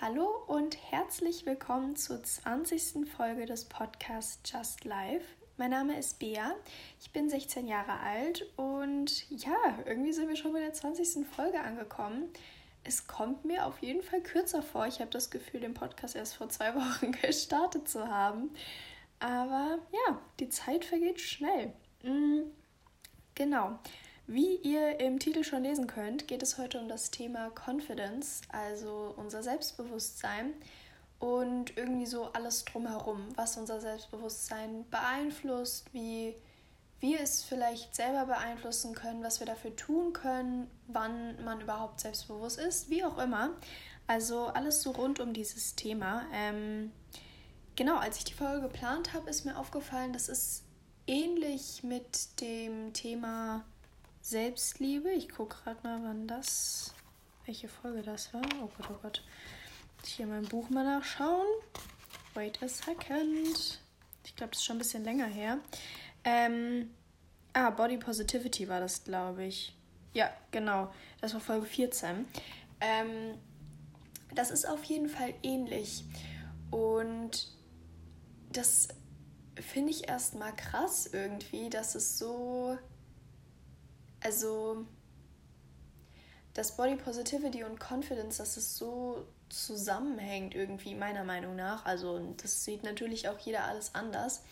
[0.00, 3.08] Hallo und herzlich willkommen zur 20.
[3.08, 5.24] Folge des Podcasts Just Life.
[5.56, 6.56] Mein Name ist Bea,
[7.00, 11.24] ich bin 16 Jahre alt und ja, irgendwie sind wir schon bei der 20.
[11.24, 12.24] Folge angekommen.
[12.82, 14.88] Es kommt mir auf jeden Fall kürzer vor.
[14.88, 18.50] Ich habe das Gefühl, den Podcast erst vor zwei Wochen gestartet zu haben.
[19.20, 21.72] Aber ja, die Zeit vergeht schnell.
[22.02, 22.50] Mhm.
[23.36, 23.78] Genau.
[24.26, 29.12] Wie ihr im Titel schon lesen könnt, geht es heute um das Thema Confidence, also
[29.18, 30.54] unser Selbstbewusstsein
[31.18, 36.34] und irgendwie so alles drumherum, was unser Selbstbewusstsein beeinflusst, wie
[37.00, 42.58] wir es vielleicht selber beeinflussen können, was wir dafür tun können, wann man überhaupt selbstbewusst
[42.58, 43.50] ist, wie auch immer.
[44.06, 46.22] Also alles so rund um dieses Thema.
[46.32, 46.92] Ähm,
[47.76, 50.62] genau, als ich die Folge geplant habe, ist mir aufgefallen, das ist
[51.06, 53.66] ähnlich mit dem Thema
[54.24, 55.10] Selbstliebe.
[55.10, 56.94] Ich gucke gerade mal, wann das,
[57.44, 58.40] welche Folge das war.
[58.62, 59.22] Oh Gott, oh Gott.
[60.02, 61.46] Ich hier mein Buch mal nachschauen.
[62.32, 63.80] Wait a second.
[64.24, 65.58] Ich glaube, das ist schon ein bisschen länger her.
[66.24, 66.88] Ähm,
[67.52, 69.76] ah, Body Positivity war das, glaube ich.
[70.14, 70.90] Ja, genau.
[71.20, 72.24] Das war Folge 14.
[72.80, 73.38] Ähm,
[74.34, 76.02] das ist auf jeden Fall ähnlich.
[76.70, 77.52] Und
[78.52, 78.88] das
[79.60, 82.78] finde ich erstmal krass irgendwie, dass es so
[84.24, 84.86] also
[86.54, 91.84] das Body Positivity und Confidence, dass es so zusammenhängt irgendwie, meiner Meinung nach.
[91.84, 94.42] Also das sieht natürlich auch jeder alles anders.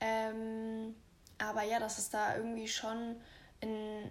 [0.00, 0.94] Ähm,
[1.38, 3.16] aber ja, dass es da irgendwie schon
[3.60, 4.10] einen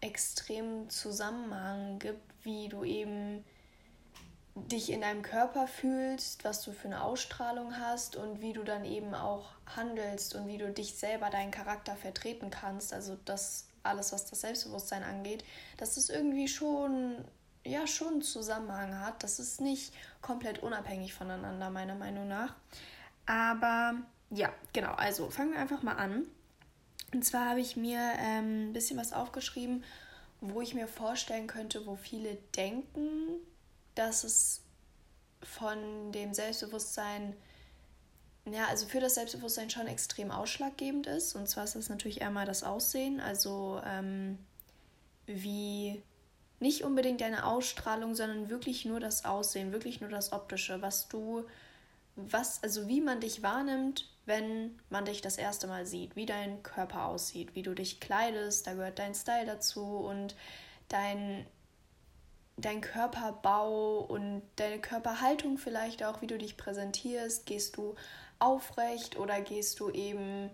[0.00, 3.44] extremen Zusammenhang gibt, wie du eben
[4.56, 8.84] dich in deinem Körper fühlst, was du für eine Ausstrahlung hast und wie du dann
[8.84, 12.94] eben auch handelst und wie du dich selber, deinen Charakter vertreten kannst.
[12.94, 15.44] Also das alles, was das Selbstbewusstsein angeht,
[15.76, 17.24] dass es irgendwie schon,
[17.64, 19.22] ja, schon einen Zusammenhang hat.
[19.22, 22.54] Das ist nicht komplett unabhängig voneinander, meiner Meinung nach.
[23.26, 23.94] Aber
[24.30, 26.26] ja, genau, also fangen wir einfach mal an.
[27.12, 29.84] Und zwar habe ich mir ähm, ein bisschen was aufgeschrieben,
[30.40, 33.36] wo ich mir vorstellen könnte, wo viele denken,
[33.96, 34.62] dass es
[35.42, 37.34] von dem Selbstbewusstsein
[38.48, 41.34] ja, also für das Selbstbewusstsein schon extrem ausschlaggebend ist.
[41.34, 44.38] Und zwar ist das natürlich eher mal das Aussehen, also ähm,
[45.26, 46.00] wie
[46.60, 51.44] nicht unbedingt deine Ausstrahlung, sondern wirklich nur das Aussehen, wirklich nur das Optische, was du,
[52.14, 56.62] was, also wie man dich wahrnimmt, wenn man dich das erste Mal sieht, wie dein
[56.62, 60.34] Körper aussieht, wie du dich kleidest, da gehört dein Style dazu und
[60.88, 61.46] dein,
[62.56, 67.94] dein Körperbau und deine Körperhaltung vielleicht auch, wie du dich präsentierst, gehst du
[68.38, 70.50] aufrecht oder gehst du eben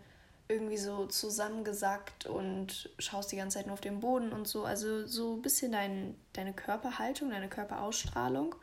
[0.49, 4.65] irgendwie so zusammengesackt und schaust die ganze Zeit nur auf den Boden und so.
[4.65, 8.55] Also so ein bisschen dein, deine Körperhaltung, deine Körperausstrahlung.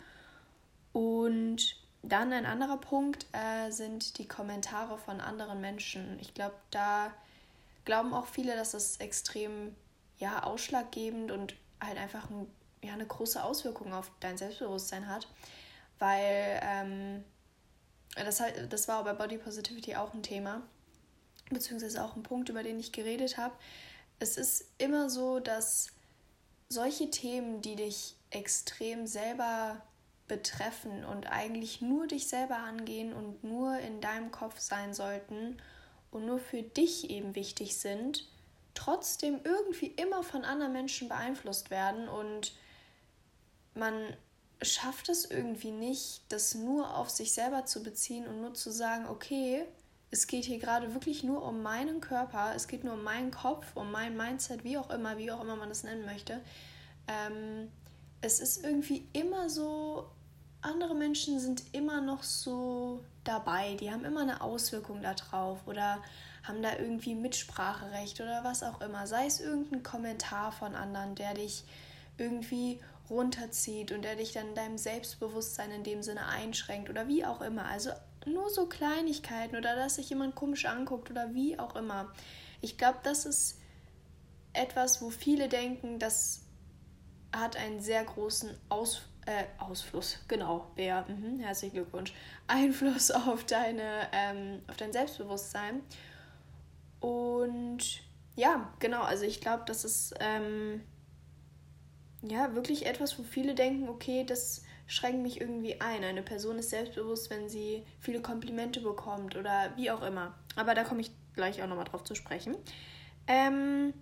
[0.93, 6.17] Und dann ein anderer Punkt äh, sind die Kommentare von anderen Menschen.
[6.21, 7.11] Ich glaube, da
[7.85, 9.75] glauben auch viele, dass das extrem
[10.17, 12.47] ja, ausschlaggebend und halt einfach ein,
[12.81, 15.27] ja, eine große Auswirkung auf dein Selbstbewusstsein hat.
[15.99, 17.23] Weil ähm,
[18.15, 20.61] das, das war bei Body Positivity auch ein Thema,
[21.49, 23.55] beziehungsweise auch ein Punkt, über den ich geredet habe.
[24.19, 25.87] Es ist immer so, dass
[26.69, 29.81] solche Themen, die dich extrem selber
[30.27, 35.57] betreffen und eigentlich nur dich selber angehen und nur in deinem Kopf sein sollten
[36.11, 38.29] und nur für dich eben wichtig sind,
[38.75, 42.53] trotzdem irgendwie immer von anderen Menschen beeinflusst werden und
[43.75, 43.93] man
[44.61, 49.07] schafft es irgendwie nicht, das nur auf sich selber zu beziehen und nur zu sagen,
[49.07, 49.65] okay,
[50.11, 53.75] es geht hier gerade wirklich nur um meinen Körper, es geht nur um meinen Kopf,
[53.75, 56.41] um mein Mindset, wie auch immer, wie auch immer man das nennen möchte.
[57.07, 57.71] Ähm,
[58.21, 60.09] es ist irgendwie immer so,
[60.61, 66.01] andere Menschen sind immer noch so dabei, die haben immer eine Auswirkung darauf oder
[66.43, 69.07] haben da irgendwie Mitspracherecht oder was auch immer.
[69.07, 71.63] Sei es irgendein Kommentar von anderen, der dich
[72.17, 77.25] irgendwie runterzieht und der dich dann in deinem Selbstbewusstsein in dem Sinne einschränkt oder wie
[77.25, 77.65] auch immer.
[77.65, 77.91] Also
[78.25, 82.11] nur so Kleinigkeiten oder dass sich jemand komisch anguckt oder wie auch immer.
[82.61, 83.59] Ich glaube, das ist
[84.53, 86.41] etwas, wo viele denken, das
[87.35, 92.13] hat einen sehr großen Aus, äh, Ausfluss, genau, Bea, mhm, herzlichen Glückwunsch,
[92.47, 95.81] Einfluss auf, deine, ähm, auf dein Selbstbewusstsein.
[96.99, 98.01] Und
[98.35, 100.81] ja, genau, also ich glaube, das ist ähm,
[102.21, 106.03] ja, wirklich etwas, wo viele denken, okay, das schränkt mich irgendwie ein.
[106.03, 110.33] Eine Person ist selbstbewusst, wenn sie viele Komplimente bekommt oder wie auch immer.
[110.55, 112.55] Aber da komme ich gleich auch nochmal drauf zu sprechen.
[113.27, 113.93] Ähm,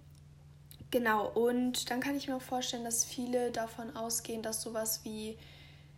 [0.89, 5.37] genau, und dann kann ich mir auch vorstellen, dass viele davon ausgehen, dass sowas wie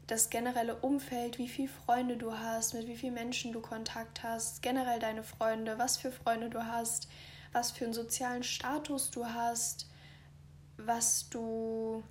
[0.07, 4.63] das generelle Umfeld, wie viele Freunde du hast, mit wie vielen Menschen du Kontakt hast,
[4.63, 7.07] generell deine Freunde, was für Freunde du hast,
[7.53, 9.88] was für einen sozialen Status du hast,
[10.85, 12.03] was du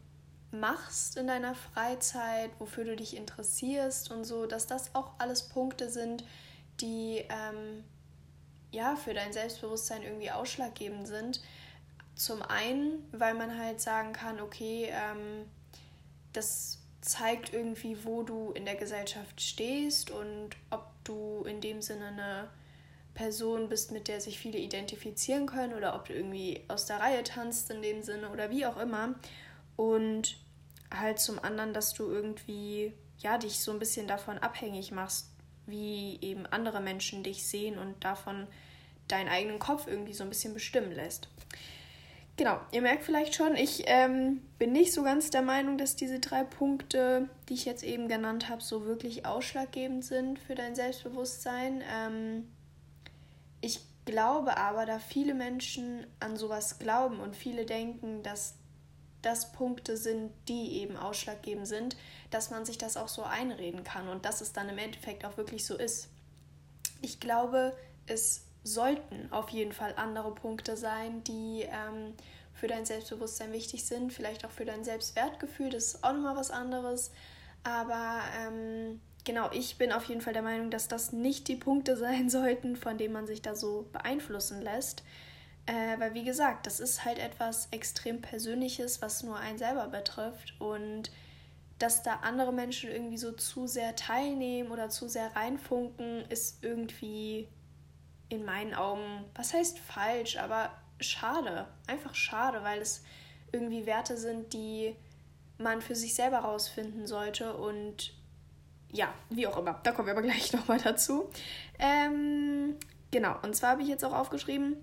[0.50, 5.90] machst in deiner Freizeit, wofür du dich interessierst und so, dass das auch alles Punkte
[5.90, 6.24] sind,
[6.80, 7.84] die ähm,
[8.70, 11.42] ja für dein Selbstbewusstsein irgendwie ausschlaggebend sind.
[12.14, 15.48] Zum einen, weil man halt sagen kann, okay, ähm,
[16.32, 22.08] das zeigt irgendwie, wo du in der Gesellschaft stehst und ob du in dem Sinne
[22.08, 22.48] eine
[23.18, 27.24] Person bist, mit der sich viele identifizieren können oder ob du irgendwie aus der Reihe
[27.24, 29.16] tanzt in dem Sinne oder wie auch immer.
[29.74, 30.36] Und
[30.94, 35.32] halt zum anderen, dass du irgendwie ja dich so ein bisschen davon abhängig machst,
[35.66, 38.46] wie eben andere Menschen dich sehen und davon
[39.08, 41.28] deinen eigenen Kopf irgendwie so ein bisschen bestimmen lässt.
[42.36, 46.20] Genau, ihr merkt vielleicht schon, ich ähm, bin nicht so ganz der Meinung, dass diese
[46.20, 51.82] drei Punkte, die ich jetzt eben genannt habe, so wirklich ausschlaggebend sind für dein Selbstbewusstsein.
[51.92, 52.46] Ähm,
[53.60, 58.54] ich glaube aber, da viele Menschen an sowas glauben und viele denken, dass
[59.22, 61.96] das Punkte sind, die eben ausschlaggebend sind,
[62.30, 65.36] dass man sich das auch so einreden kann und dass es dann im Endeffekt auch
[65.36, 66.08] wirklich so ist.
[67.02, 67.76] Ich glaube,
[68.06, 72.14] es sollten auf jeden Fall andere Punkte sein, die ähm,
[72.54, 76.50] für dein Selbstbewusstsein wichtig sind, vielleicht auch für dein Selbstwertgefühl, das ist auch nochmal was
[76.50, 77.10] anderes.
[77.62, 81.98] Aber ähm, genau, ich bin auf jeden Fall der Meinung, dass das nicht die Punkte
[81.98, 85.04] sein sollten, von denen man sich da so beeinflussen lässt.
[85.66, 90.58] Äh, weil wie gesagt, das ist halt etwas extrem Persönliches, was nur einen selber betrifft.
[90.58, 91.10] Und
[91.78, 97.48] dass da andere Menschen irgendwie so zu sehr teilnehmen oder zu sehr reinfunken, ist irgendwie
[98.30, 101.68] in meinen Augen, was heißt falsch, aber schade.
[101.86, 103.04] Einfach schade, weil es
[103.52, 104.96] irgendwie Werte sind, die
[105.58, 108.17] man für sich selber rausfinden sollte und
[108.92, 109.80] ja, wie auch immer.
[109.82, 111.30] Da kommen wir aber gleich nochmal dazu.
[111.78, 112.76] Ähm,
[113.10, 114.76] genau, und zwar habe ich jetzt auch aufgeschrieben,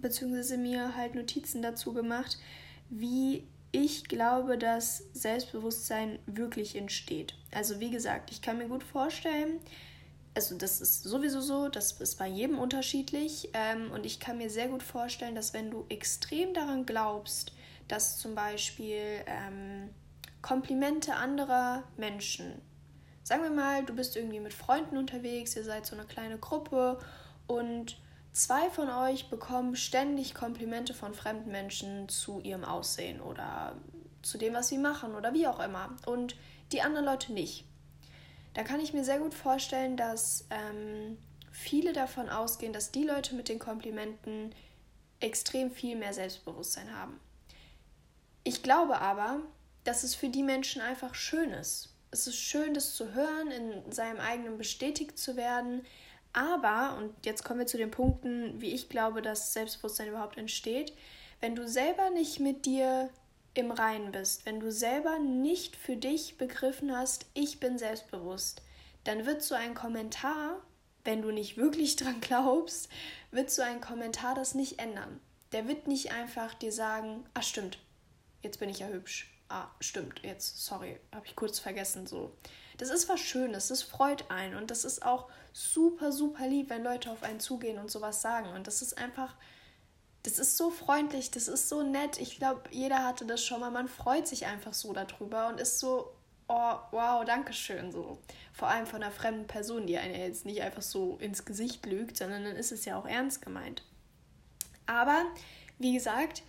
[0.00, 2.38] beziehungsweise mir halt Notizen dazu gemacht,
[2.90, 7.34] wie ich glaube, dass Selbstbewusstsein wirklich entsteht.
[7.52, 9.58] Also wie gesagt, ich kann mir gut vorstellen,
[10.34, 13.50] also das ist sowieso so, das ist bei jedem unterschiedlich.
[13.52, 17.52] Ähm, und ich kann mir sehr gut vorstellen, dass wenn du extrem daran glaubst,
[17.88, 19.90] dass zum Beispiel ähm,
[20.42, 22.60] Komplimente anderer Menschen,
[23.24, 27.00] sagen wir mal, du bist irgendwie mit Freunden unterwegs, ihr seid so eine kleine Gruppe
[27.48, 27.98] und
[28.32, 33.74] zwei von euch bekommen ständig Komplimente von fremden Menschen zu ihrem Aussehen oder
[34.22, 35.96] zu dem, was sie machen oder wie auch immer.
[36.06, 36.36] Und
[36.70, 37.64] die anderen Leute nicht
[38.54, 41.18] da kann ich mir sehr gut vorstellen, dass ähm,
[41.50, 44.54] viele davon ausgehen, dass die Leute mit den Komplimenten
[45.20, 47.20] extrem viel mehr Selbstbewusstsein haben.
[48.44, 49.40] Ich glaube aber,
[49.82, 51.93] dass es für die Menschen einfach schön ist.
[52.14, 55.84] Es ist schön, das zu hören, in seinem eigenen bestätigt zu werden.
[56.32, 60.92] Aber, und jetzt kommen wir zu den Punkten, wie ich glaube, dass Selbstbewusstsein überhaupt entsteht,
[61.40, 63.10] wenn du selber nicht mit dir
[63.54, 68.62] im Reinen bist, wenn du selber nicht für dich begriffen hast, ich bin selbstbewusst,
[69.02, 70.62] dann wird so ein Kommentar,
[71.02, 72.88] wenn du nicht wirklich dran glaubst,
[73.32, 75.18] wird so ein Kommentar das nicht ändern.
[75.50, 77.80] Der wird nicht einfach dir sagen, ah stimmt,
[78.42, 79.33] jetzt bin ich ja hübsch.
[79.54, 82.32] Ah, stimmt, jetzt, sorry, habe ich kurz vergessen so.
[82.78, 86.82] Das ist was Schönes, das freut einen und das ist auch super, super lieb, wenn
[86.82, 88.48] Leute auf einen zugehen und sowas sagen.
[88.48, 89.36] Und das ist einfach
[90.24, 92.18] das ist so freundlich, das ist so nett.
[92.18, 93.70] Ich glaube, jeder hatte das schon mal.
[93.70, 96.14] Man freut sich einfach so darüber und ist so,
[96.48, 98.18] oh, wow, danke schön, so.
[98.54, 102.16] Vor allem von einer fremden Person, die einen jetzt nicht einfach so ins Gesicht lügt,
[102.16, 103.82] sondern dann ist es ja auch ernst gemeint.
[104.86, 105.24] Aber,
[105.78, 106.42] wie gesagt,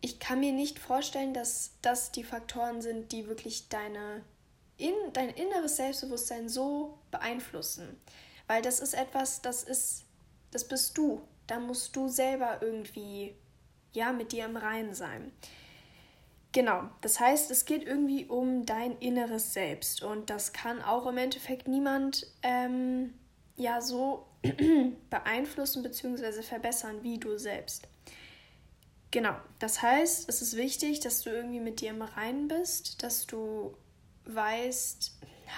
[0.00, 4.22] ich kann mir nicht vorstellen, dass das die Faktoren sind, die wirklich deine,
[4.76, 8.00] in, dein inneres Selbstbewusstsein so beeinflussen.
[8.46, 10.04] Weil das ist etwas, das ist,
[10.50, 13.34] das bist du da musst du selber irgendwie
[13.92, 15.32] ja mit dir im Reinen sein.
[16.52, 21.18] Genau, das heißt, es geht irgendwie um dein inneres Selbst und das kann auch im
[21.18, 23.12] Endeffekt niemand ähm,
[23.56, 24.26] ja so
[25.10, 26.42] beeinflussen bzw.
[26.42, 27.88] verbessern wie du selbst.
[29.16, 33.26] Genau, das heißt, es ist wichtig, dass du irgendwie mit dir im Reinen bist, dass
[33.26, 33.74] du
[34.26, 35.10] weißt,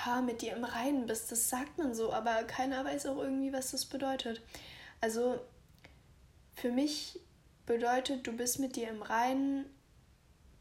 [0.07, 3.53] ha, mit dir im Reinen bist, das sagt man so, aber keiner weiß auch irgendwie,
[3.53, 4.43] was das bedeutet.
[5.01, 5.41] Also
[6.55, 7.19] für mich
[7.67, 9.65] bedeutet, du bist mit dir im Reinen,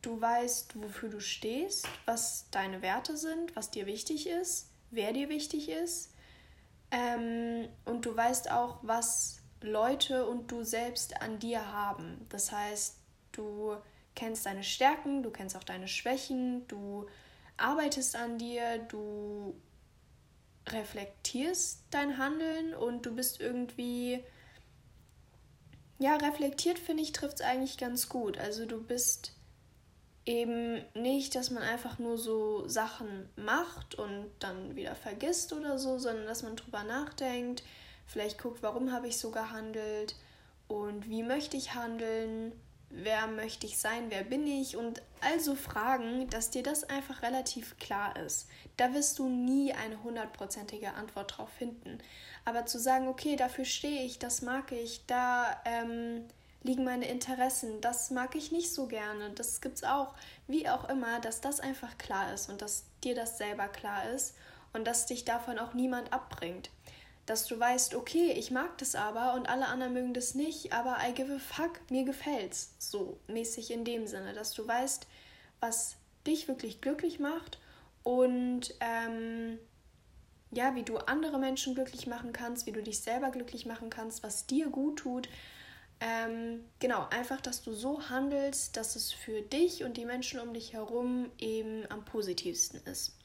[0.01, 5.29] du weißt, wofür du stehst, was deine Werte sind, was dir wichtig ist, wer dir
[5.29, 6.13] wichtig ist.
[6.89, 12.25] Ähm, und du weißt auch, was Leute und du selbst an dir haben.
[12.29, 12.97] Das heißt,
[13.31, 13.75] du
[14.15, 17.07] kennst deine Stärken, du kennst auch deine Schwächen, du
[17.57, 19.55] arbeitest an dir, du
[20.69, 24.23] reflektierst dein Handeln und du bist irgendwie,
[25.99, 28.37] ja, reflektiert finde ich, trifft es eigentlich ganz gut.
[28.37, 29.33] Also du bist
[30.25, 35.97] eben nicht, dass man einfach nur so Sachen macht und dann wieder vergisst oder so,
[35.97, 37.63] sondern dass man drüber nachdenkt,
[38.07, 40.15] vielleicht guckt, warum habe ich so gehandelt
[40.67, 42.53] und wie möchte ich handeln
[42.89, 47.77] wer möchte ich sein, wer bin ich und also Fragen, dass dir das einfach relativ
[47.79, 48.47] klar ist.
[48.77, 51.97] Da wirst du nie eine hundertprozentige Antwort drauf finden.
[52.45, 56.25] Aber zu sagen, okay, dafür stehe ich, das mag ich, da ähm,
[56.63, 60.13] liegen meine Interessen, das mag ich nicht so gerne, das gibt's auch,
[60.47, 64.35] wie auch immer, dass das einfach klar ist und dass dir das selber klar ist
[64.73, 66.69] und dass dich davon auch niemand abbringt
[67.27, 70.97] dass du weißt, okay, ich mag das aber und alle anderen mögen das nicht, aber
[71.05, 72.73] I give a fuck, mir gefällt's.
[72.79, 75.05] So mäßig in dem Sinne, dass du weißt,
[75.59, 77.59] was dich wirklich glücklich macht
[78.03, 79.59] und ähm,
[80.51, 84.23] ja, wie du andere Menschen glücklich machen kannst, wie du dich selber glücklich machen kannst,
[84.23, 85.27] was dir gut tut.
[85.99, 90.53] Ähm, genau, einfach, dass du so handelst, dass es für dich und die Menschen um
[90.53, 93.17] dich herum eben am positivsten ist.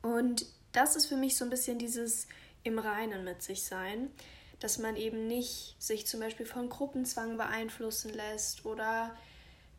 [0.00, 2.26] Und das ist für mich so ein bisschen dieses
[2.62, 4.10] im Reinen mit sich sein,
[4.58, 9.14] dass man eben nicht sich zum Beispiel von Gruppenzwang beeinflussen lässt oder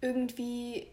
[0.01, 0.87] irgendwie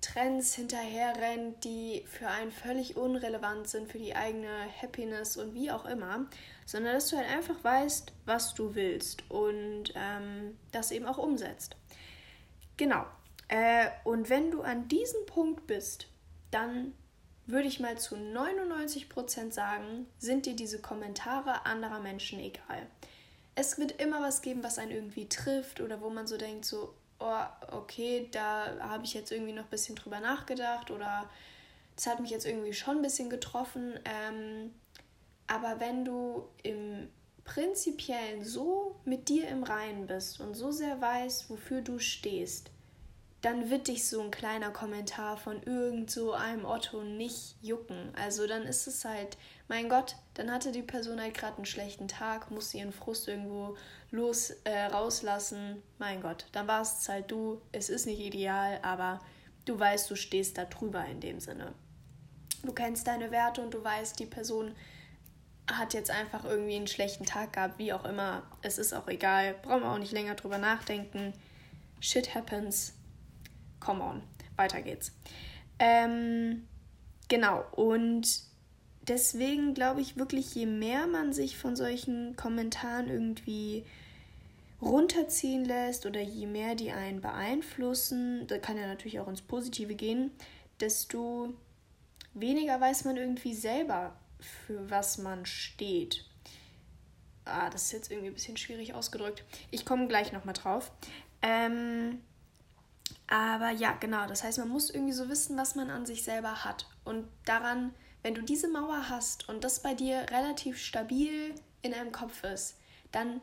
[0.00, 5.84] Trends hinterherrennt, die für einen völlig unrelevant sind, für die eigene Happiness und wie auch
[5.84, 6.26] immer,
[6.66, 11.76] sondern dass du halt einfach weißt, was du willst und ähm, das eben auch umsetzt.
[12.76, 13.04] Genau.
[13.48, 16.06] Äh, und wenn du an diesem Punkt bist,
[16.52, 16.94] dann
[17.48, 22.86] würde ich mal zu 99% sagen, sind dir diese Kommentare anderer Menschen egal.
[23.54, 26.94] Es wird immer was geben, was einen irgendwie trifft oder wo man so denkt, so,
[27.18, 31.28] oh, okay, da habe ich jetzt irgendwie noch ein bisschen drüber nachgedacht oder
[31.96, 33.98] das hat mich jetzt irgendwie schon ein bisschen getroffen.
[34.04, 34.74] Ähm,
[35.46, 37.08] aber wenn du im
[37.44, 42.70] Prinzipiellen so mit dir im Reinen bist und so sehr weißt, wofür du stehst,
[43.40, 48.12] dann wird dich so ein kleiner Kommentar von irgend so einem Otto nicht jucken.
[48.16, 52.08] Also dann ist es halt, mein Gott, dann hatte die Person halt gerade einen schlechten
[52.08, 53.76] Tag, musste ihren Frust irgendwo
[54.10, 55.82] los äh, rauslassen.
[55.98, 57.60] Mein Gott, dann war es halt du.
[57.70, 59.20] Es ist nicht ideal, aber
[59.66, 61.74] du weißt, du stehst da drüber in dem Sinne.
[62.64, 64.74] Du kennst deine Werte und du weißt, die Person
[65.70, 68.42] hat jetzt einfach irgendwie einen schlechten Tag gehabt, wie auch immer.
[68.62, 71.34] Es ist auch egal, brauchen wir auch nicht länger drüber nachdenken.
[72.00, 72.97] Shit happens
[73.80, 74.22] come on,
[74.56, 75.12] weiter geht's.
[75.78, 76.66] Ähm,
[77.28, 78.42] genau, und
[79.06, 83.84] deswegen glaube ich wirklich, je mehr man sich von solchen Kommentaren irgendwie
[84.80, 89.94] runterziehen lässt oder je mehr die einen beeinflussen, da kann ja natürlich auch ins Positive
[89.94, 90.30] gehen,
[90.80, 91.52] desto
[92.34, 96.24] weniger weiß man irgendwie selber, für was man steht.
[97.44, 99.42] Ah, das ist jetzt irgendwie ein bisschen schwierig ausgedrückt.
[99.70, 100.92] Ich komme gleich nochmal drauf.
[101.42, 102.20] Ähm,
[103.28, 104.26] aber ja, genau.
[104.26, 106.86] Das heißt, man muss irgendwie so wissen, was man an sich selber hat.
[107.04, 112.10] Und daran, wenn du diese Mauer hast und das bei dir relativ stabil in deinem
[112.10, 112.76] Kopf ist,
[113.12, 113.40] dann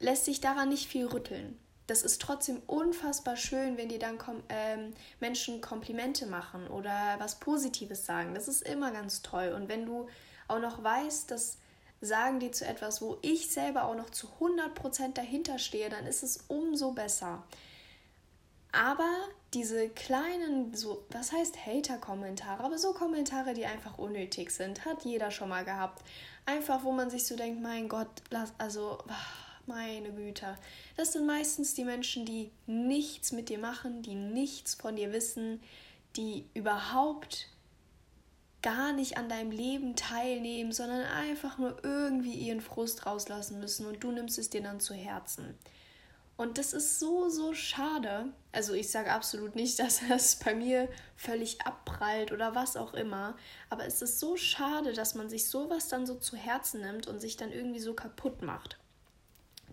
[0.00, 1.58] lässt sich daran nicht viel rütteln.
[1.86, 7.38] Das ist trotzdem unfassbar schön, wenn dir dann kom ähm, Menschen Komplimente machen oder was
[7.38, 8.34] Positives sagen.
[8.34, 9.52] Das ist immer ganz toll.
[9.54, 10.08] Und wenn du
[10.48, 11.58] auch noch weißt, dass
[12.00, 16.24] sagen die zu etwas, wo ich selber auch noch zu 100% dahinter stehe, dann ist
[16.24, 17.44] es umso besser.
[18.76, 19.10] Aber
[19.54, 25.30] diese kleinen, so, was heißt Hater-Kommentare, aber so Kommentare, die einfach unnötig sind, hat jeder
[25.30, 26.04] schon mal gehabt.
[26.44, 28.98] Einfach, wo man sich so denkt, mein Gott, lass, also,
[29.66, 30.58] meine Güte.
[30.96, 35.62] Das sind meistens die Menschen, die nichts mit dir machen, die nichts von dir wissen,
[36.16, 37.48] die überhaupt
[38.62, 44.02] gar nicht an deinem Leben teilnehmen, sondern einfach nur irgendwie ihren Frust rauslassen müssen und
[44.02, 45.56] du nimmst es dir dann zu Herzen.
[46.36, 48.26] Und das ist so, so schade.
[48.52, 53.36] Also ich sage absolut nicht, dass das bei mir völlig abprallt oder was auch immer.
[53.70, 57.20] Aber es ist so schade, dass man sich sowas dann so zu Herzen nimmt und
[57.20, 58.78] sich dann irgendwie so kaputt macht.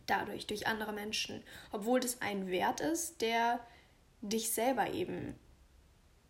[0.06, 1.44] Dadurch, durch andere Menschen.
[1.72, 3.60] Obwohl das ein Wert ist, der
[4.22, 5.36] dich selber eben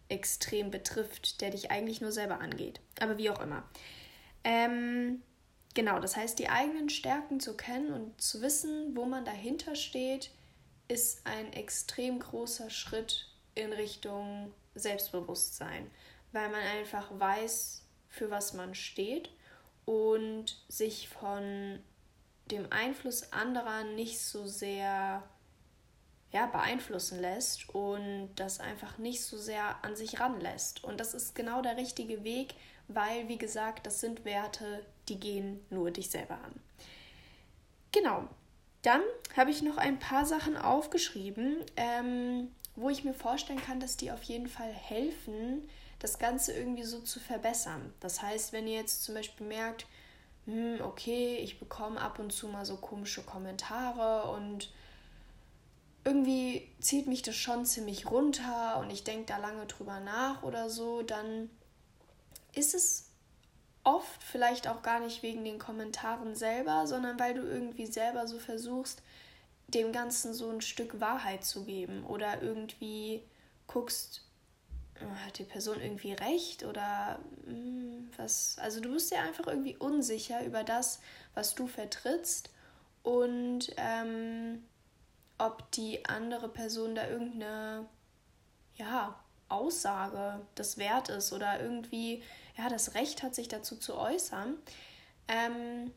[0.09, 2.79] extrem betrifft, der dich eigentlich nur selber angeht.
[2.99, 3.63] Aber wie auch immer.
[4.43, 5.21] Ähm,
[5.73, 10.31] Genau, das heißt, die eigenen Stärken zu kennen und zu wissen, wo man dahinter steht,
[10.87, 15.89] ist ein extrem großer Schritt in Richtung Selbstbewusstsein,
[16.31, 19.31] weil man einfach weiß, für was man steht
[19.85, 21.79] und sich von
[22.51, 25.23] dem Einfluss anderer nicht so sehr
[26.31, 30.83] ja, beeinflussen lässt und das einfach nicht so sehr an sich ranlässt.
[30.83, 32.55] Und das ist genau der richtige Weg,
[32.87, 36.53] weil, wie gesagt, das sind Werte, die gehen nur dich selber an.
[37.91, 38.27] Genau.
[38.81, 39.01] Dann
[39.37, 44.11] habe ich noch ein paar Sachen aufgeschrieben, ähm, wo ich mir vorstellen kann, dass die
[44.11, 45.69] auf jeden Fall helfen,
[45.99, 47.93] das Ganze irgendwie so zu verbessern.
[48.01, 49.87] Das heißt, wenn ihr jetzt zum Beispiel merkt,
[50.45, 54.73] hm, okay, ich bekomme ab und zu mal so komische Kommentare und
[56.03, 60.69] irgendwie zieht mich das schon ziemlich runter und ich denke da lange drüber nach oder
[60.69, 61.49] so, dann
[62.53, 63.12] ist es
[63.83, 68.39] oft vielleicht auch gar nicht wegen den Kommentaren selber, sondern weil du irgendwie selber so
[68.39, 69.01] versuchst,
[69.67, 73.23] dem Ganzen so ein Stück Wahrheit zu geben oder irgendwie
[73.67, 74.21] guckst,
[74.95, 78.57] äh, hat die Person irgendwie recht oder hm, was.
[78.59, 80.99] Also du bist ja einfach irgendwie unsicher über das,
[81.33, 82.51] was du vertrittst
[83.01, 84.63] und ähm,
[85.37, 87.85] ob die andere Person da irgendeine
[88.75, 92.23] ja, Aussage das wert ist oder irgendwie
[92.57, 94.57] ja, das Recht hat, sich dazu zu äußern.
[95.27, 95.91] Ähm,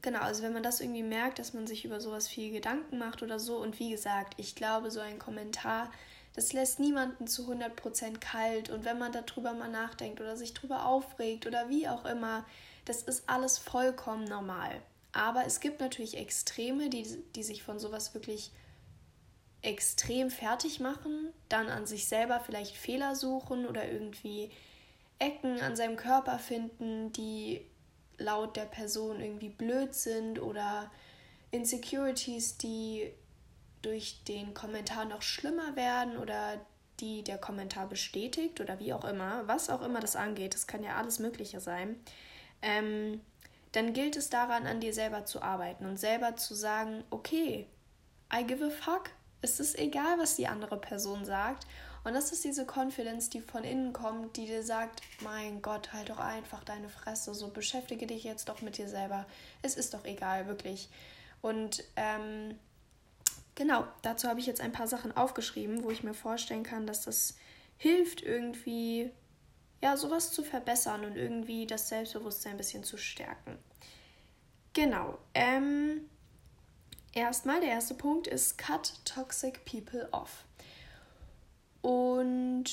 [0.00, 3.22] genau, also wenn man das irgendwie merkt, dass man sich über sowas viel Gedanken macht
[3.22, 5.90] oder so und wie gesagt, ich glaube, so ein Kommentar,
[6.34, 10.86] das lässt niemanden zu 100% kalt und wenn man darüber mal nachdenkt oder sich darüber
[10.86, 12.44] aufregt oder wie auch immer,
[12.84, 14.82] das ist alles vollkommen normal.
[15.12, 18.50] Aber es gibt natürlich Extreme, die, die sich von sowas wirklich
[19.60, 24.50] extrem fertig machen, dann an sich selber vielleicht Fehler suchen oder irgendwie
[25.18, 27.66] Ecken an seinem Körper finden, die
[28.18, 30.90] laut der Person irgendwie blöd sind oder
[31.50, 33.12] Insecurities, die
[33.82, 36.60] durch den Kommentar noch schlimmer werden oder
[37.00, 40.84] die der Kommentar bestätigt oder wie auch immer, was auch immer das angeht, das kann
[40.84, 41.96] ja alles Mögliche sein,
[42.62, 43.20] ähm,
[43.72, 47.66] dann gilt es daran, an dir selber zu arbeiten und selber zu sagen, okay,
[48.32, 51.66] I give a fuck, es ist egal, was die andere Person sagt.
[52.04, 56.10] Und das ist diese Confidence, die von innen kommt, die dir sagt, mein Gott, halt
[56.10, 59.26] doch einfach deine Fresse, so beschäftige dich jetzt doch mit dir selber.
[59.62, 60.88] Es ist doch egal, wirklich.
[61.42, 62.58] Und ähm,
[63.54, 67.02] genau, dazu habe ich jetzt ein paar Sachen aufgeschrieben, wo ich mir vorstellen kann, dass
[67.02, 67.36] das
[67.76, 69.10] hilft, irgendwie
[69.82, 73.58] ja, sowas zu verbessern und irgendwie das Selbstbewusstsein ein bisschen zu stärken.
[74.72, 75.18] Genau.
[75.34, 76.08] Ähm,
[77.12, 80.44] erstmal, der erste Punkt ist Cut Toxic People Off.
[81.82, 82.64] Und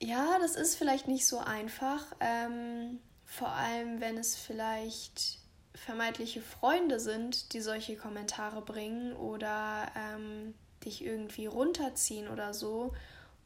[0.00, 5.38] ja, das ist vielleicht nicht so einfach, ähm, vor allem wenn es vielleicht
[5.74, 12.94] vermeintliche Freunde sind, die solche Kommentare bringen oder ähm, dich irgendwie runterziehen oder so.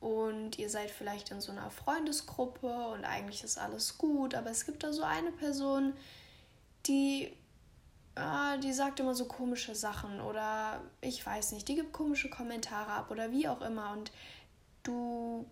[0.01, 4.65] Und ihr seid vielleicht in so einer Freundesgruppe und eigentlich ist alles gut, aber es
[4.65, 5.93] gibt da so eine Person,
[6.87, 7.37] die
[8.15, 12.93] ah, die sagt immer so komische Sachen oder ich weiß nicht, die gibt komische Kommentare
[12.93, 14.11] ab oder wie auch immer und
[14.83, 15.47] du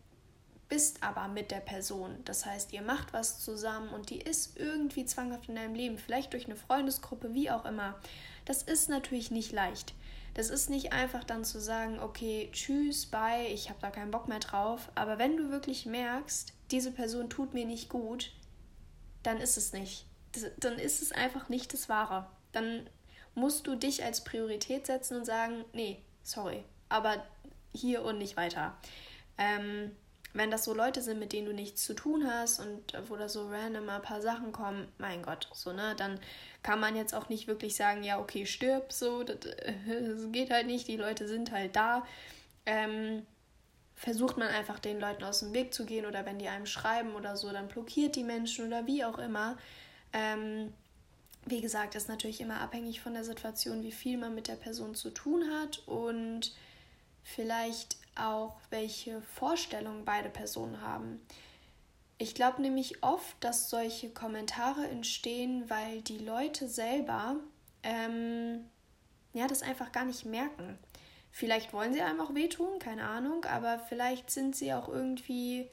[0.69, 2.19] bist aber mit der Person.
[2.25, 6.33] Das heißt, ihr macht was zusammen und die ist irgendwie zwanghaft in deinem Leben, vielleicht
[6.33, 7.99] durch eine Freundesgruppe, wie auch immer.
[8.45, 9.95] Das ist natürlich nicht leicht.
[10.35, 14.29] Das ist nicht einfach dann zu sagen, okay, tschüss, bye, ich habe da keinen Bock
[14.29, 14.91] mehr drauf.
[14.95, 18.33] Aber wenn du wirklich merkst, diese Person tut mir nicht gut,
[19.23, 20.07] dann ist es nicht.
[20.59, 22.29] Dann ist es einfach nicht das Wahre.
[22.53, 22.89] Dann
[23.35, 27.25] musst du dich als Priorität setzen und sagen, nee, sorry, aber
[27.73, 28.77] hier und nicht weiter.
[29.39, 29.93] Ähm,
[30.35, 33.29] wenn das so Leute sind, mit denen du nichts zu tun hast und wo da
[33.29, 36.21] so random ein paar Sachen kommen, mein Gott, so, ne, dann
[36.63, 40.67] kann man jetzt auch nicht wirklich sagen, ja, okay, stirb, so, das, das geht halt
[40.67, 42.07] nicht, die Leute sind halt da.
[42.67, 43.27] Ähm,
[43.97, 47.17] versucht man einfach den Leuten aus dem Weg zu gehen oder wenn die einem schreiben
[47.17, 49.59] oder so, dann blockiert die Menschen oder wie auch immer.
[50.13, 50.73] Ähm,
[51.47, 54.95] wie gesagt, ist natürlich immer abhängig von der Situation, wie viel man mit der Person
[54.95, 56.55] zu tun hat und
[57.25, 61.21] vielleicht auch, welche Vorstellungen beide Personen haben.
[62.19, 67.37] Ich glaube nämlich oft, dass solche Kommentare entstehen, weil die Leute selber
[67.83, 68.65] ähm,
[69.33, 70.79] ja, das einfach gar nicht merken.
[71.31, 75.69] Vielleicht wollen sie einem auch wehtun, keine Ahnung, aber vielleicht sind sie auch irgendwie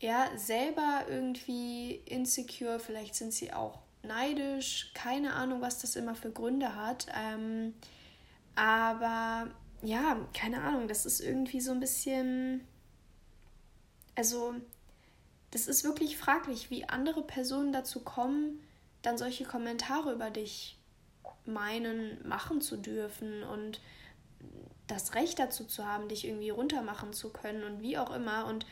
[0.00, 6.30] ja selber irgendwie insecure, vielleicht sind sie auch neidisch, keine Ahnung, was das immer für
[6.30, 7.06] Gründe hat.
[7.14, 7.74] Ähm,
[8.54, 9.50] aber
[9.86, 12.66] ja, keine Ahnung, das ist irgendwie so ein bisschen.
[14.14, 14.54] Also,
[15.50, 18.60] das ist wirklich fraglich, wie andere Personen dazu kommen,
[19.02, 20.76] dann solche Kommentare über dich
[21.44, 23.80] meinen, machen zu dürfen und
[24.88, 28.46] das Recht dazu zu haben, dich irgendwie runtermachen zu können und wie auch immer.
[28.46, 28.66] Und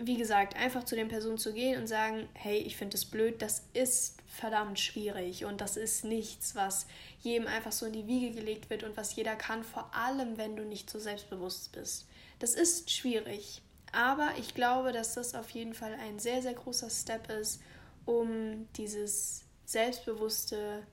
[0.00, 3.42] wie gesagt, einfach zu den Personen zu gehen und sagen, hey, ich finde es blöd,
[3.42, 6.86] das ist verdammt schwierig und das ist nichts, was
[7.20, 10.56] jedem einfach so in die Wiege gelegt wird und was jeder kann, vor allem wenn
[10.56, 12.06] du nicht so selbstbewusst bist.
[12.38, 13.60] Das ist schwierig,
[13.92, 17.60] aber ich glaube, dass das auf jeden Fall ein sehr, sehr großer Step ist,
[18.06, 20.86] um dieses Selbstbewusste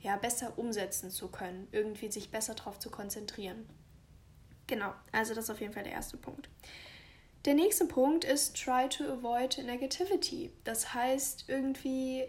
[0.00, 3.68] ja besser umsetzen zu können, irgendwie sich besser darauf zu konzentrieren.
[4.66, 6.48] Genau, also das ist auf jeden Fall der erste Punkt.
[7.46, 10.50] Der nächste Punkt ist try to avoid negativity.
[10.64, 12.24] Das heißt irgendwie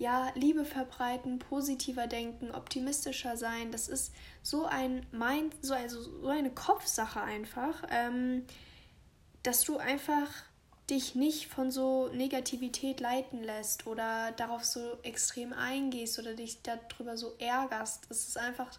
[0.00, 3.70] ja, Liebe verbreiten, positiver denken, optimistischer sein.
[3.70, 8.46] Das ist so ein Mind, so, also so eine Kopfsache einfach, ähm,
[9.42, 10.28] dass du einfach
[10.88, 17.16] dich nicht von so Negativität leiten lässt oder darauf so extrem eingehst oder dich darüber
[17.16, 18.06] so ärgerst.
[18.08, 18.70] Es ist einfach,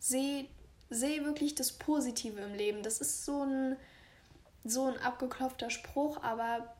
[0.00, 0.46] seh,
[0.90, 2.82] seh wirklich das Positive im Leben.
[2.82, 3.76] Das ist so ein,
[4.68, 6.74] so ein abgeklopfter Spruch, aber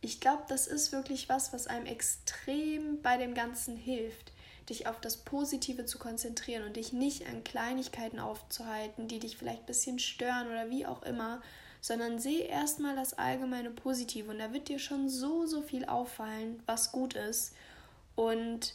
[0.00, 4.32] ich glaube, das ist wirklich was, was einem extrem bei dem Ganzen hilft,
[4.68, 9.62] dich auf das Positive zu konzentrieren und dich nicht an Kleinigkeiten aufzuhalten, die dich vielleicht
[9.62, 11.40] ein bisschen stören oder wie auch immer,
[11.80, 16.62] sondern sehe erstmal das allgemeine Positive und da wird dir schon so, so viel auffallen,
[16.66, 17.54] was gut ist
[18.14, 18.74] und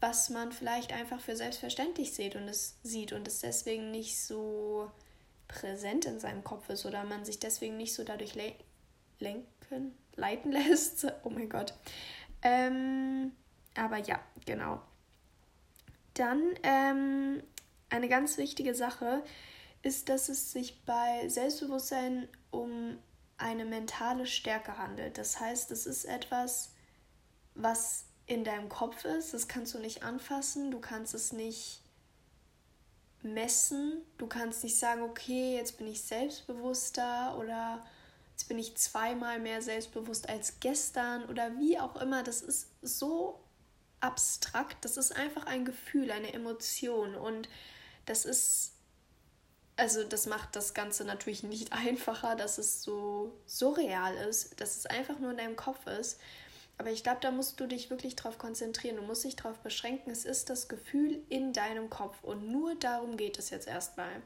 [0.00, 4.90] was man vielleicht einfach für selbstverständlich sieht und es sieht und es deswegen nicht so
[5.48, 8.54] präsent in seinem Kopf ist oder man sich deswegen nicht so dadurch le
[9.18, 11.06] lenken, leiten lässt.
[11.24, 11.74] Oh mein Gott.
[12.42, 13.32] Ähm,
[13.74, 14.80] aber ja, genau.
[16.14, 17.42] Dann ähm,
[17.90, 19.22] eine ganz wichtige Sache
[19.82, 22.98] ist, dass es sich bei Selbstbewusstsein um
[23.38, 25.18] eine mentale Stärke handelt.
[25.18, 26.72] Das heißt, es ist etwas,
[27.54, 29.34] was in deinem Kopf ist.
[29.34, 31.82] Das kannst du nicht anfassen, du kannst es nicht
[33.26, 34.02] messen.
[34.18, 37.84] Du kannst nicht sagen, okay, jetzt bin ich selbstbewusster oder
[38.32, 42.22] jetzt bin ich zweimal mehr selbstbewusst als gestern oder wie auch immer.
[42.22, 43.40] Das ist so
[44.00, 44.84] abstrakt.
[44.84, 47.48] Das ist einfach ein Gefühl, eine Emotion und
[48.04, 48.72] das ist
[49.78, 54.86] also das macht das Ganze natürlich nicht einfacher, dass es so surreal ist, dass es
[54.86, 56.18] einfach nur in deinem Kopf ist.
[56.78, 58.96] Aber ich glaube, da musst du dich wirklich drauf konzentrieren.
[58.96, 60.10] Du musst dich darauf beschränken.
[60.10, 62.22] Es ist das Gefühl in deinem Kopf.
[62.22, 64.22] Und nur darum geht es jetzt erstmal.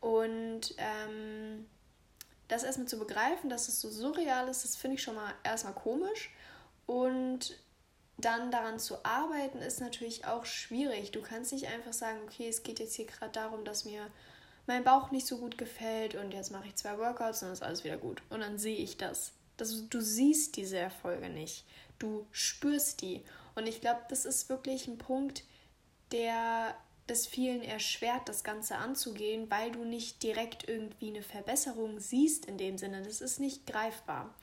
[0.00, 1.66] Und ähm,
[2.48, 5.74] das erstmal zu begreifen, dass es so surreal ist, das finde ich schon mal erstmal
[5.74, 6.30] komisch.
[6.86, 7.58] Und
[8.18, 11.10] dann daran zu arbeiten, ist natürlich auch schwierig.
[11.10, 14.06] Du kannst nicht einfach sagen, okay, es geht jetzt hier gerade darum, dass mir
[14.66, 17.62] mein Bauch nicht so gut gefällt und jetzt mache ich zwei Workouts und dann ist
[17.62, 18.22] alles wieder gut.
[18.30, 19.32] Und dann sehe ich das.
[19.62, 21.64] Das du siehst diese Erfolge nicht.
[21.98, 23.22] Du spürst die.
[23.54, 25.44] Und ich glaube, das ist wirklich ein Punkt,
[26.10, 32.46] der es vielen erschwert, das Ganze anzugehen, weil du nicht direkt irgendwie eine Verbesserung siehst
[32.46, 33.02] in dem Sinne.
[33.02, 34.34] Das ist nicht greifbar.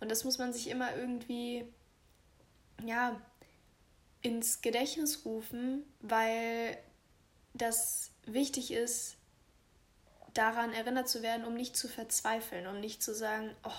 [0.00, 1.64] Und das muss man sich immer irgendwie,
[2.84, 3.20] ja,
[4.22, 6.76] ins Gedächtnis rufen, weil
[7.54, 9.16] das wichtig ist,
[10.34, 13.70] daran erinnert zu werden, um nicht zu verzweifeln, um nicht zu sagen, oh,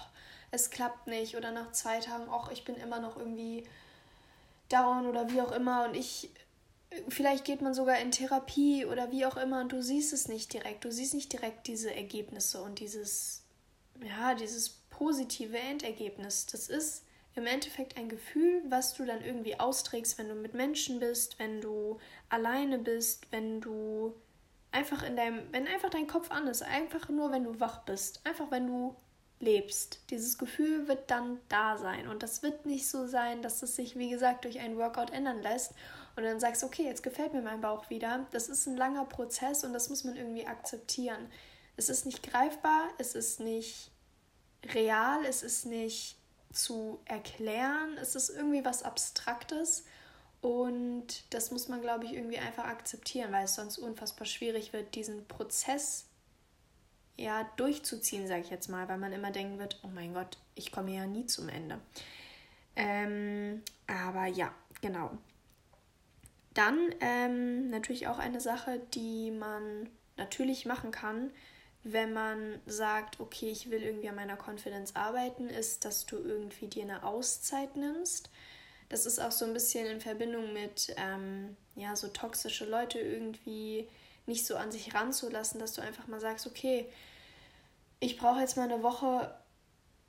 [0.51, 3.63] es klappt nicht oder nach zwei Tagen, oh, ich bin immer noch irgendwie
[4.69, 6.29] down oder wie auch immer und ich
[7.09, 10.53] vielleicht geht man sogar in Therapie oder wie auch immer und du siehst es nicht
[10.53, 13.43] direkt, du siehst nicht direkt diese Ergebnisse und dieses
[14.01, 16.45] ja, dieses positive Endergebnis.
[16.45, 17.03] Das ist
[17.35, 21.61] im Endeffekt ein Gefühl, was du dann irgendwie austrägst, wenn du mit Menschen bist, wenn
[21.61, 24.15] du alleine bist, wenn du
[24.71, 28.21] einfach in deinem, wenn einfach dein Kopf an ist, einfach nur, wenn du wach bist,
[28.25, 28.95] einfach wenn du
[29.39, 29.99] lebst.
[30.09, 33.97] Dieses Gefühl wird dann da sein und das wird nicht so sein, dass es sich,
[33.97, 35.73] wie gesagt, durch einen Workout ändern lässt
[36.15, 38.25] und dann sagst, okay, jetzt gefällt mir mein Bauch wieder.
[38.31, 41.29] Das ist ein langer Prozess und das muss man irgendwie akzeptieren.
[41.75, 43.91] Es ist nicht greifbar, es ist nicht
[44.73, 46.17] real, es ist nicht
[46.51, 49.83] zu erklären, es ist irgendwie was Abstraktes
[50.41, 54.95] und das muss man, glaube ich, irgendwie einfach akzeptieren, weil es sonst unfassbar schwierig wird,
[54.95, 56.06] diesen Prozess
[57.17, 60.71] ja durchzuziehen, sage ich jetzt mal, weil man immer denken wird, oh mein Gott, ich
[60.71, 61.79] komme ja nie zum Ende.
[62.75, 65.11] Ähm, aber ja, genau.
[66.53, 71.31] Dann ähm, natürlich auch eine Sache, die man natürlich machen kann,
[71.83, 76.67] wenn man sagt, okay, ich will irgendwie an meiner Confidence arbeiten, ist, dass du irgendwie
[76.67, 78.29] dir eine Auszeit nimmst
[78.89, 83.87] das ist auch so ein bisschen in Verbindung mit, ähm, ja, so toxische Leute irgendwie
[84.25, 86.87] nicht so an sich ranzulassen, dass du einfach mal sagst, okay,
[87.99, 89.35] ich brauche jetzt mal eine Woche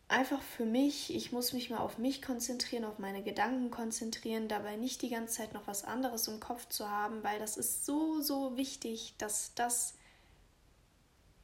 [0.09, 4.77] einfach für mich, ich muss mich mal auf mich konzentrieren, auf meine Gedanken konzentrieren, dabei
[4.77, 8.20] nicht die ganze Zeit noch was anderes im Kopf zu haben, weil das ist so,
[8.20, 9.94] so wichtig, dass das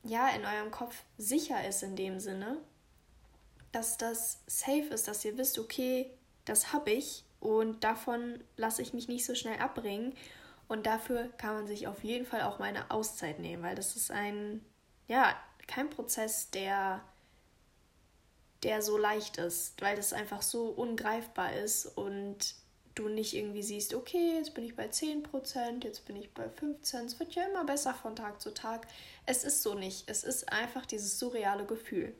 [0.02, 2.58] ja in eurem Kopf sicher ist in dem Sinne
[3.74, 6.10] dass das safe ist, dass ihr wisst, okay,
[6.44, 10.14] das habe ich und davon lasse ich mich nicht so schnell abbringen.
[10.66, 13.96] Und dafür kann man sich auf jeden Fall auch mal eine Auszeit nehmen, weil das
[13.96, 14.64] ist ein,
[15.08, 15.34] ja,
[15.66, 17.02] kein Prozess, der,
[18.62, 22.54] der so leicht ist, weil das einfach so ungreifbar ist und
[22.94, 27.06] du nicht irgendwie siehst, okay, jetzt bin ich bei 10%, jetzt bin ich bei 15%,
[27.06, 28.86] es wird ja immer besser von Tag zu Tag.
[29.26, 32.14] Es ist so nicht, es ist einfach dieses surreale Gefühl.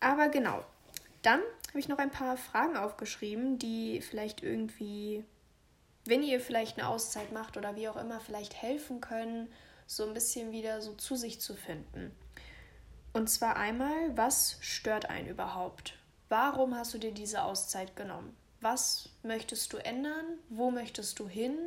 [0.00, 0.64] Aber genau,
[1.22, 5.24] dann habe ich noch ein paar Fragen aufgeschrieben, die vielleicht irgendwie,
[6.04, 9.48] wenn ihr vielleicht eine Auszeit macht oder wie auch immer, vielleicht helfen können,
[9.86, 12.12] so ein bisschen wieder so zu sich zu finden.
[13.18, 15.94] Und zwar einmal, was stört einen überhaupt?
[16.28, 18.36] Warum hast du dir diese Auszeit genommen?
[18.60, 20.24] Was möchtest du ändern?
[20.50, 21.58] Wo möchtest du hin?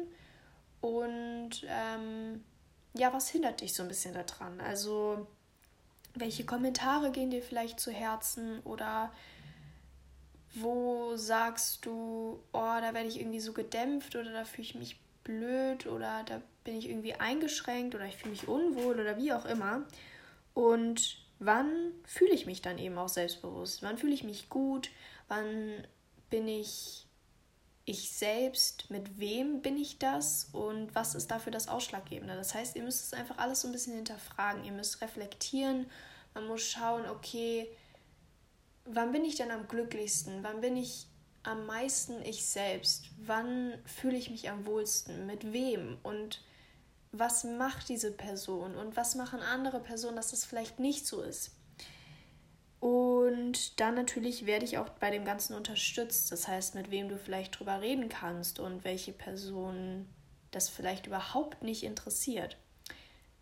[0.79, 2.41] Und ähm,
[2.93, 4.61] ja, was hindert dich so ein bisschen daran?
[4.61, 5.27] Also,
[6.15, 9.11] welche Kommentare gehen dir vielleicht zu Herzen oder
[10.55, 15.01] wo sagst du, oh, da werde ich irgendwie so gedämpft oder da fühle ich mich
[15.25, 19.43] blöd oder da bin ich irgendwie eingeschränkt oder ich fühle mich unwohl oder wie auch
[19.43, 19.83] immer.
[20.53, 23.81] Und wann fühle ich mich dann eben auch selbstbewusst?
[23.81, 24.89] Wann fühle ich mich gut?
[25.27, 25.85] Wann
[26.29, 27.07] bin ich
[27.83, 28.89] ich selbst?
[28.91, 30.49] Mit wem bin ich das?
[30.53, 32.35] Und was ist dafür das Ausschlaggebende?
[32.35, 34.63] Das heißt, ihr müsst es einfach alles so ein bisschen hinterfragen.
[34.63, 35.87] Ihr müsst reflektieren.
[36.35, 37.67] Man muss schauen, okay,
[38.85, 40.43] wann bin ich denn am glücklichsten?
[40.43, 41.07] Wann bin ich
[41.41, 43.05] am meisten ich selbst?
[43.17, 45.25] Wann fühle ich mich am wohlsten?
[45.25, 45.97] Mit wem?
[46.03, 46.43] Und
[47.11, 48.75] was macht diese Person?
[48.75, 51.51] Und was machen andere Personen, dass das vielleicht nicht so ist?
[52.79, 56.31] Und dann natürlich werde ich auch bei dem Ganzen unterstützt.
[56.31, 60.07] Das heißt, mit wem du vielleicht drüber reden kannst und welche Person
[60.49, 62.57] das vielleicht überhaupt nicht interessiert.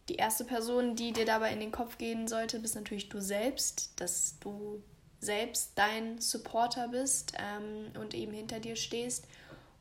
[0.09, 3.93] Die erste Person, die dir dabei in den Kopf gehen sollte, bist natürlich du selbst,
[4.01, 4.83] dass du
[5.19, 9.25] selbst dein Supporter bist ähm, und eben hinter dir stehst.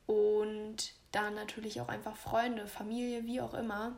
[0.06, 3.96] Und dann natürlich auch einfach Freunde, Familie, wie auch immer.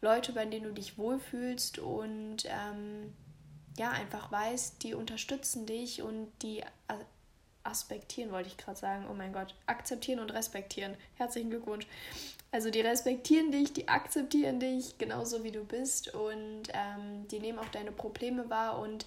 [0.00, 3.12] Leute, bei denen du dich wohlfühlst und ähm,
[3.78, 6.62] ja, einfach weißt, die unterstützen dich und die
[7.66, 9.06] aspektieren, wollte ich gerade sagen.
[9.10, 10.96] Oh mein Gott, akzeptieren und respektieren.
[11.14, 11.86] Herzlichen Glückwunsch.
[12.52, 17.58] Also die respektieren dich, die akzeptieren dich genauso wie du bist und ähm, die nehmen
[17.58, 19.04] auch deine Probleme wahr und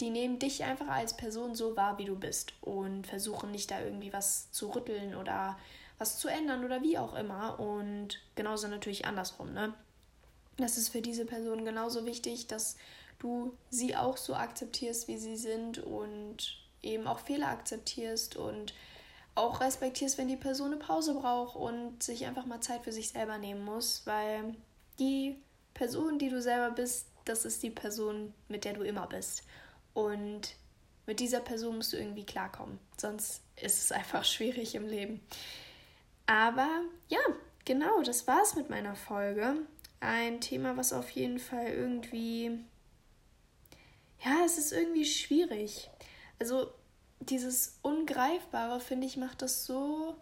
[0.00, 3.80] die nehmen dich einfach als Person so wahr, wie du bist und versuchen nicht da
[3.80, 5.58] irgendwie was zu rütteln oder
[5.98, 7.58] was zu ändern oder wie auch immer.
[7.60, 9.74] Und genauso natürlich andersrum, ne?
[10.56, 12.76] Das ist für diese Person genauso wichtig, dass
[13.20, 18.74] du sie auch so akzeptierst, wie sie sind und eben auch Fehler akzeptierst und
[19.34, 23.10] auch respektierst, wenn die Person eine Pause braucht und sich einfach mal Zeit für sich
[23.10, 24.54] selber nehmen muss, weil
[24.98, 25.36] die
[25.74, 29.44] Person, die du selber bist, das ist die Person, mit der du immer bist.
[29.94, 30.56] Und
[31.06, 32.78] mit dieser Person musst du irgendwie klarkommen.
[32.96, 35.20] Sonst ist es einfach schwierig im Leben.
[36.28, 37.20] Aber ja,
[37.64, 39.54] genau, das war's mit meiner Folge.
[39.98, 42.64] Ein Thema, was auf jeden Fall irgendwie.
[44.22, 45.88] Ja, es ist irgendwie schwierig.
[46.38, 46.70] Also,
[47.20, 50.16] dieses Ungreifbare, finde ich, macht das so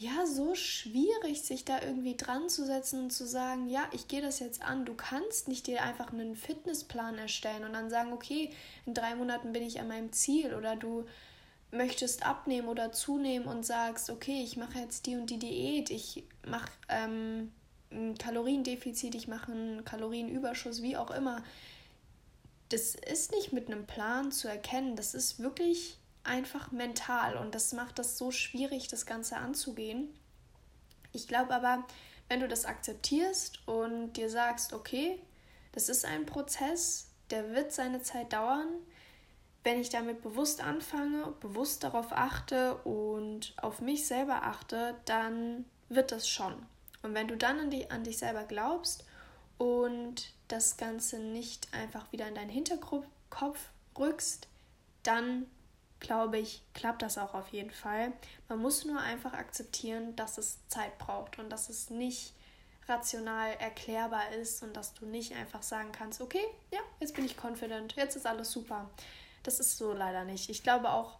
[0.00, 4.22] ja so schwierig, sich da irgendwie dran zu setzen und zu sagen, ja, ich gehe
[4.22, 4.86] das jetzt an.
[4.86, 8.50] Du kannst nicht dir einfach einen Fitnessplan erstellen und dann sagen, okay,
[8.86, 11.04] in drei Monaten bin ich an meinem Ziel oder du
[11.72, 16.24] möchtest abnehmen oder zunehmen und sagst, okay, ich mache jetzt die und die Diät, ich
[16.46, 17.52] mache ähm,
[17.92, 21.42] ein Kaloriendefizit, ich mache einen Kalorienüberschuss, wie auch immer.
[22.70, 27.72] Das ist nicht mit einem Plan zu erkennen, das ist wirklich einfach mental und das
[27.72, 30.08] macht das so schwierig, das Ganze anzugehen.
[31.12, 31.84] Ich glaube aber,
[32.28, 35.18] wenn du das akzeptierst und dir sagst, okay,
[35.72, 38.68] das ist ein Prozess, der wird seine Zeit dauern,
[39.62, 46.12] wenn ich damit bewusst anfange, bewusst darauf achte und auf mich selber achte, dann wird
[46.12, 46.54] das schon.
[47.02, 49.04] Und wenn du dann an, die, an dich selber glaubst
[49.58, 53.06] und das Ganze nicht einfach wieder in deinen Hinterkopf
[53.98, 54.48] rückst,
[55.02, 55.46] dann
[56.00, 58.12] glaube ich, klappt das auch auf jeden Fall.
[58.48, 62.32] Man muss nur einfach akzeptieren, dass es Zeit braucht und dass es nicht
[62.88, 67.36] rational erklärbar ist und dass du nicht einfach sagen kannst, okay, ja, jetzt bin ich
[67.36, 68.90] confident, jetzt ist alles super.
[69.42, 70.50] Das ist so leider nicht.
[70.50, 71.18] Ich glaube auch,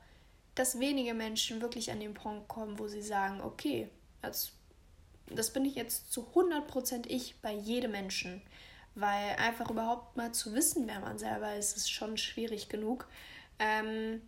[0.55, 3.89] dass wenige Menschen wirklich an den Punkt kommen, wo sie sagen, okay,
[4.23, 4.53] das,
[5.27, 8.43] das bin ich jetzt zu 100% ich bei jedem Menschen.
[8.95, 13.09] Weil einfach überhaupt mal zu wissen, wer man selber ist, ist schon schwierig genug.
[13.59, 14.21] Ähm,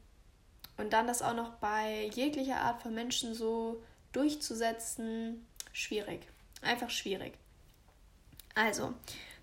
[0.76, 6.26] und dann das auch noch bei jeglicher Art von Menschen so durchzusetzen, schwierig.
[6.62, 7.34] Einfach schwierig.
[8.54, 8.94] Also,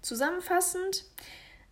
[0.02, 1.04] zusammenfassend,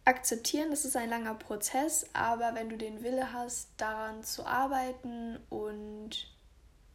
[0.07, 5.37] akzeptieren, das ist ein langer Prozess, aber wenn du den Wille hast, daran zu arbeiten
[5.49, 6.29] und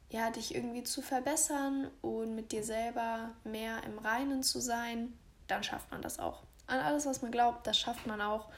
[0.09, 5.13] ja, dich irgendwie zu verbessern und mit dir selber mehr im Reinen zu sein,
[5.47, 6.43] dann schafft man das auch.
[6.67, 8.49] An alles, was man glaubt, das schafft man auch.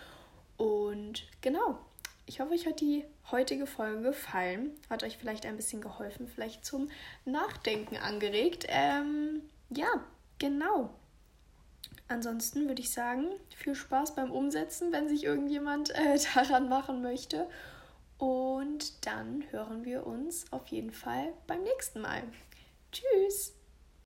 [0.57, 1.79] Und genau,
[2.27, 4.71] ich hoffe, euch hat die heutige Folge gefallen.
[4.89, 6.91] Hat euch vielleicht ein bisschen geholfen, vielleicht zum
[7.25, 8.67] Nachdenken angeregt.
[8.69, 9.89] Ähm, ja,
[10.39, 10.91] genau.
[12.09, 17.49] Ansonsten würde ich sagen, viel Spaß beim Umsetzen, wenn sich irgendjemand äh, daran machen möchte.
[18.19, 22.23] Und dann hören wir uns auf jeden Fall beim nächsten Mal.
[22.93, 23.55] Tschüss!